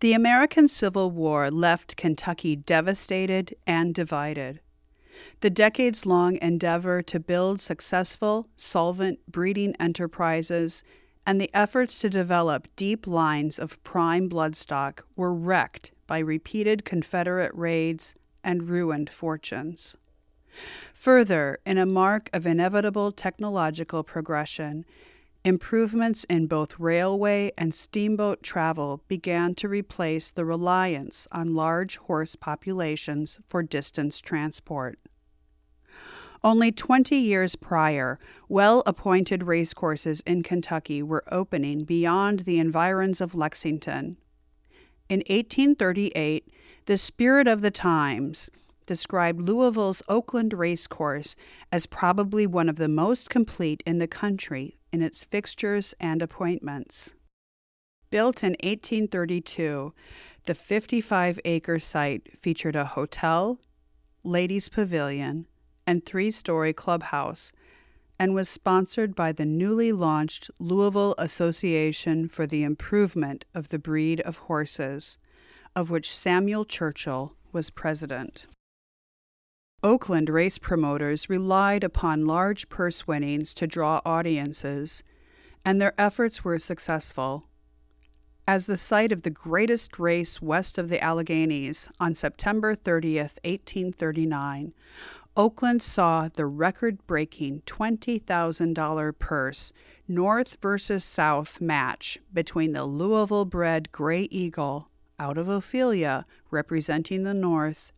[0.00, 4.60] The American Civil War left Kentucky devastated and divided.
[5.40, 10.84] The decades long endeavor to build successful, solvent breeding enterprises
[11.26, 17.52] and the efforts to develop deep lines of prime bloodstock were wrecked by repeated Confederate
[17.54, 19.96] raids and ruined fortunes.
[20.92, 24.84] Further, in a mark of inevitable technological progression,
[25.46, 32.34] improvements in both railway and steamboat travel began to replace the reliance on large horse
[32.34, 34.98] populations for distance transport.
[36.42, 38.18] Only 20 years prior,
[38.48, 44.16] well appointed racecourses in Kentucky were opening beyond the environs of Lexington.
[45.08, 46.52] In 1838,
[46.86, 48.50] the spirit of the times
[48.86, 51.36] described Louisville's Oakland Racecourse
[51.70, 57.14] as probably one of the most complete in the country in its fixtures and appointments.
[58.10, 59.92] Built in 1832,
[60.46, 63.58] the 55 acre site featured a hotel,
[64.22, 65.46] ladies' pavilion,
[65.86, 67.52] and three story clubhouse,
[68.18, 74.20] and was sponsored by the newly launched Louisville Association for the Improvement of the Breed
[74.20, 75.18] of Horses,
[75.74, 78.46] of which Samuel Churchill was president.
[79.82, 85.02] Oakland race promoters relied upon large purse winnings to draw audiences,
[85.64, 87.44] and their efforts were successful.
[88.48, 94.72] As the site of the greatest race west of the Alleghanies on September 30, 1839,
[95.36, 99.72] Oakland saw the record breaking $20,000 purse
[100.08, 104.88] North versus South match between the Louisville bred Gray Eagle,
[105.18, 107.92] out of Ophelia, representing the North,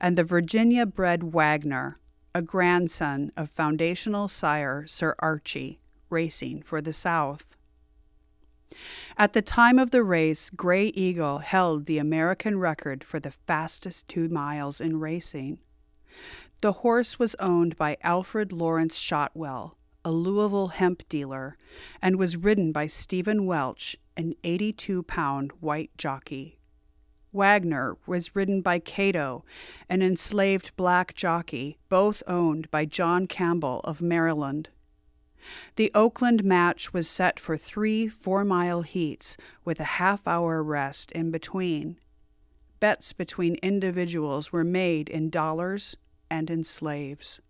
[0.00, 1.98] and the Virginia bred Wagner,
[2.34, 7.56] a grandson of foundational sire Sir Archie, racing for the South.
[9.16, 14.08] At the time of the race, Gray Eagle held the American record for the fastest
[14.08, 15.58] two miles in racing.
[16.60, 21.56] The horse was owned by Alfred Lawrence Shotwell, a Louisville hemp dealer,
[22.00, 26.58] and was ridden by Stephen Welch, an 82 pound white jockey.
[27.36, 29.44] Wagner was ridden by Cato,
[29.90, 34.70] an enslaved black jockey, both owned by John Campbell of Maryland.
[35.76, 41.12] The Oakland match was set for three four mile heats with a half hour rest
[41.12, 41.98] in between.
[42.80, 45.96] Bets between individuals were made in dollars
[46.30, 47.40] and in slaves.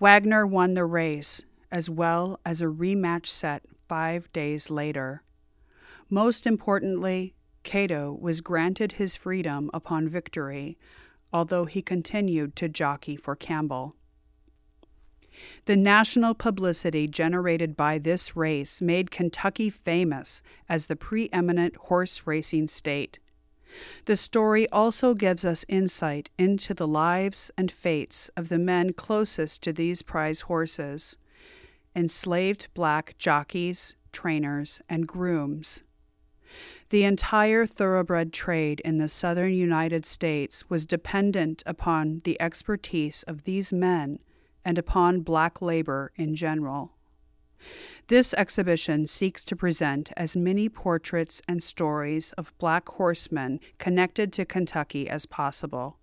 [0.00, 5.22] Wagner won the race, as well as a rematch set five days later.
[6.10, 7.34] Most importantly,
[7.64, 10.78] Cato was granted his freedom upon victory,
[11.32, 13.96] although he continued to jockey for Campbell.
[15.64, 22.68] The national publicity generated by this race made Kentucky famous as the preeminent horse racing
[22.68, 23.18] state.
[24.04, 29.62] The story also gives us insight into the lives and fates of the men closest
[29.62, 31.16] to these prize horses
[31.96, 35.82] enslaved black jockeys, trainers, and grooms.
[36.90, 43.44] The entire thoroughbred trade in the southern United States was dependent upon the expertise of
[43.44, 44.18] these men
[44.64, 46.92] and upon black labor in general.
[48.08, 54.44] This exhibition seeks to present as many portraits and stories of black horsemen connected to
[54.44, 55.98] Kentucky as possible.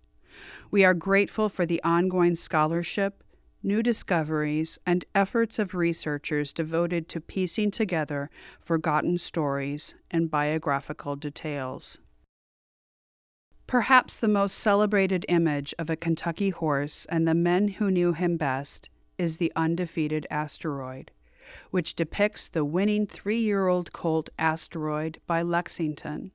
[0.71, 3.23] We are grateful for the ongoing scholarship,
[3.63, 8.29] new discoveries, and efforts of researchers devoted to piecing together
[8.59, 11.99] forgotten stories and biographical details.
[13.67, 18.37] Perhaps the most celebrated image of a Kentucky horse and the men who knew him
[18.37, 21.11] best is the undefeated asteroid
[21.69, 26.31] which depicts the winning three year old colt Asteroid by Lexington,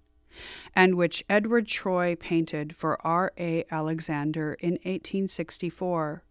[0.75, 3.33] and which Edward Troye painted for R.
[3.39, 3.65] A.
[3.71, 6.23] Alexander in 1864.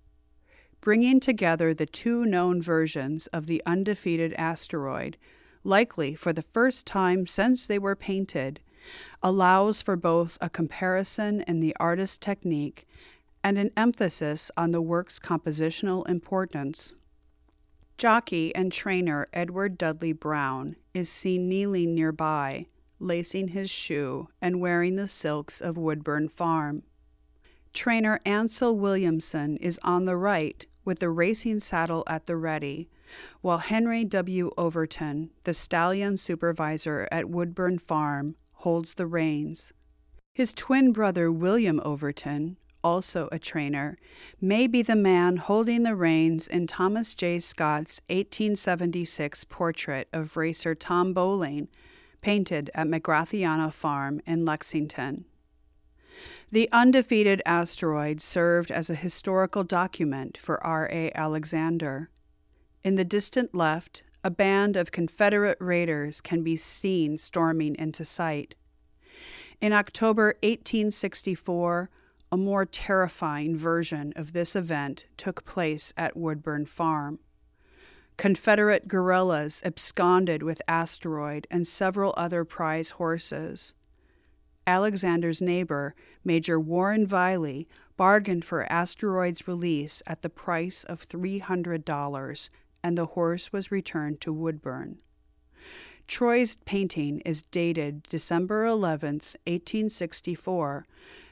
[0.85, 5.17] Bringing together the two known versions of the undefeated asteroid,
[5.63, 8.59] likely for the first time since they were painted,
[9.23, 12.87] allows for both a comparison in the artist's technique
[13.43, 16.93] and an emphasis on the work's compositional importance.
[17.97, 22.67] Jockey and trainer Edward Dudley Brown is seen kneeling nearby,
[22.99, 26.83] lacing his shoe and wearing the silks of Woodburn Farm.
[27.75, 32.87] Trainer Ansel Williamson is on the right with the racing saddle at the ready,
[33.41, 34.49] while Henry W.
[34.57, 39.73] Overton, the stallion supervisor at Woodburn Farm, holds the reins.
[40.33, 43.97] His twin brother William Overton, also a trainer,
[44.39, 47.39] may be the man holding the reins in Thomas J.
[47.39, 51.67] Scott's 1876 portrait of racer Tom Bowling,
[52.21, 55.25] painted at McGrathiana Farm in Lexington.
[56.51, 61.11] The undefeated asteroid served as a historical document for R.A.
[61.13, 62.09] Alexander.
[62.83, 68.55] In the distant left, a band of Confederate raiders can be seen storming into sight.
[69.61, 71.89] In October 1864,
[72.31, 77.19] a more terrifying version of this event took place at Woodburn Farm.
[78.17, 83.73] Confederate guerrillas absconded with Asteroid and several other prize horses.
[84.67, 87.67] Alexander's neighbor, Major Warren Viley,
[87.97, 92.49] bargained for Asteroid's release at the price of $300,
[92.83, 94.97] and the horse was returned to Woodburn.
[96.07, 99.13] Troye's painting is dated December 11,
[99.47, 100.85] 1864,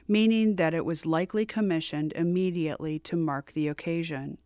[0.08, 4.38] meaning that it was likely commissioned immediately to mark the occasion.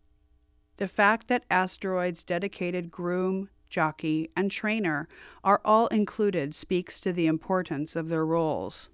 [0.76, 5.08] The fact that Asteroid's dedicated groom, jockey, and trainer
[5.44, 8.90] are all included speaks to the importance of their roles.